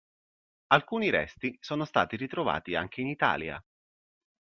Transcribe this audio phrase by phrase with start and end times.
[0.71, 3.63] Alcuni resti sono stati ritrovati anche in Italia.